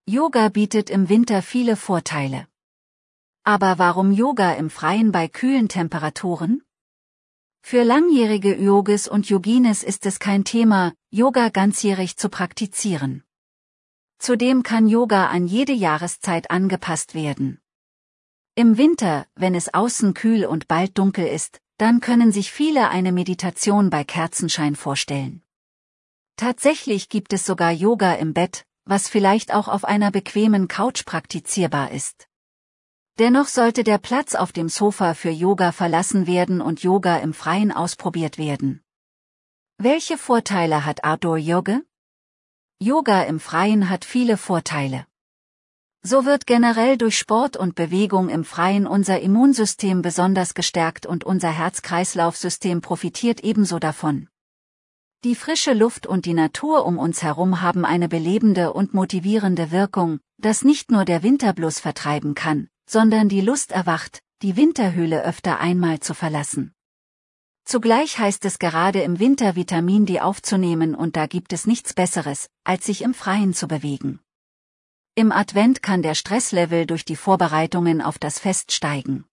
[0.06, 2.48] Yoga bietet im Winter viele Vorteile.
[3.44, 6.62] Aber warum Yoga im Freien bei kühlen Temperaturen?
[7.60, 13.24] Für langjährige Yogis und Yogines ist es kein Thema, Yoga ganzjährig zu praktizieren.
[14.18, 17.60] Zudem kann Yoga an jede Jahreszeit angepasst werden.
[18.54, 23.12] Im Winter, wenn es außen kühl und bald dunkel ist, dann können sich viele eine
[23.12, 25.42] Meditation bei Kerzenschein vorstellen.
[26.36, 31.92] Tatsächlich gibt es sogar Yoga im Bett, was vielleicht auch auf einer bequemen Couch praktizierbar
[31.92, 32.28] ist.
[33.18, 37.72] Dennoch sollte der Platz auf dem Sofa für Yoga verlassen werden und Yoga im Freien
[37.72, 38.82] ausprobiert werden.
[39.76, 41.80] Welche Vorteile hat Outdoor Yoga?
[42.80, 45.04] Yoga im Freien hat viele Vorteile.
[46.02, 51.50] So wird generell durch Sport und Bewegung im Freien unser Immunsystem besonders gestärkt und unser
[51.50, 54.28] Herz-Kreislauf-System profitiert ebenso davon.
[55.24, 60.20] Die frische Luft und die Natur um uns herum haben eine belebende und motivierende Wirkung,
[60.36, 65.98] das nicht nur der Winterbluss vertreiben kann, sondern die Lust erwacht, die Winterhöhle öfter einmal
[65.98, 66.76] zu verlassen.
[67.68, 72.48] Zugleich heißt es gerade im Winter Vitamin D aufzunehmen und da gibt es nichts Besseres,
[72.64, 74.20] als sich im Freien zu bewegen.
[75.14, 79.26] Im Advent kann der Stresslevel durch die Vorbereitungen auf das Fest steigen.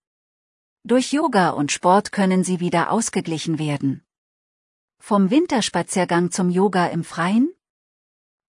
[0.84, 4.04] Durch Yoga und Sport können sie wieder ausgeglichen werden.
[5.00, 7.54] Vom Winterspaziergang zum Yoga im Freien?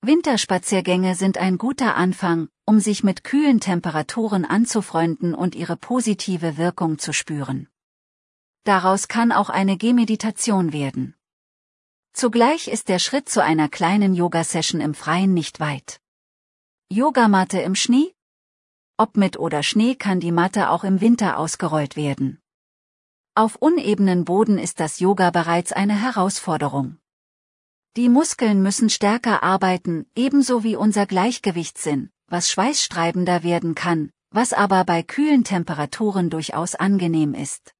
[0.02, 6.98] Winterspaziergänge sind ein guter Anfang, um sich mit kühlen Temperaturen anzufreunden und ihre positive Wirkung
[6.98, 7.68] zu spüren.
[8.66, 11.14] Daraus kann auch eine Gehmeditation werden.
[12.12, 16.00] Zugleich ist der Schritt zu einer kleinen Yoga-Session im Freien nicht weit.
[16.90, 18.12] Yogamatte im Schnee?
[18.96, 22.40] Ob mit oder Schnee kann die Matte auch im Winter ausgerollt werden.
[23.36, 26.98] Auf unebenen Boden ist das Yoga bereits eine Herausforderung.
[27.96, 34.82] Die Muskeln müssen stärker arbeiten, ebenso wie unser Gleichgewichtssinn, was schweißstreibender werden kann, was aber
[34.84, 37.75] bei kühlen Temperaturen durchaus angenehm ist.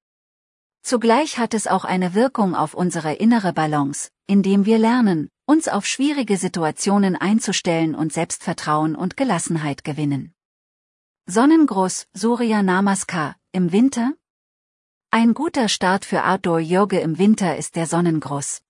[0.86, 5.84] Zugleich hat es auch eine Wirkung auf unsere innere Balance, indem wir lernen, uns auf
[5.84, 10.32] schwierige Situationen einzustellen und Selbstvertrauen und Gelassenheit gewinnen.
[11.26, 14.12] Sonnengruß, Surya Namaskar, im Winter?
[15.10, 18.62] Ein guter Start für Outdoor Yoga im Winter ist der Sonnengruß.